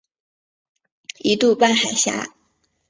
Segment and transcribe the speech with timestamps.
[1.19, 2.25] 一度半海峡。